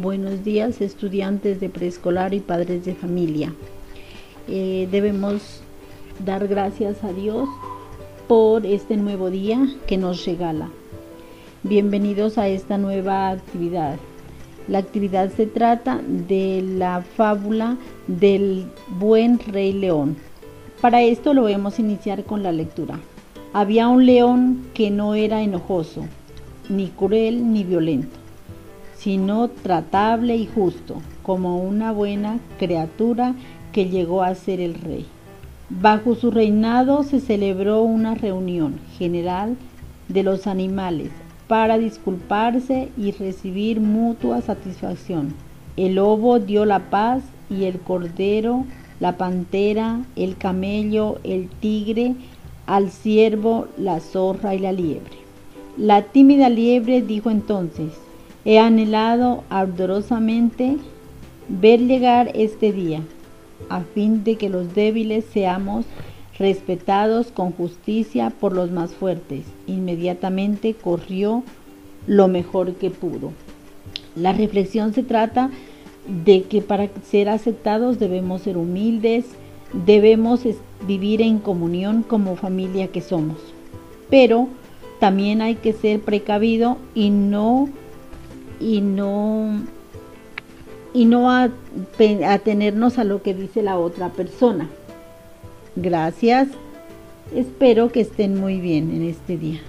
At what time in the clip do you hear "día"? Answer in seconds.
9.28-9.66, 62.72-63.02, 99.36-99.60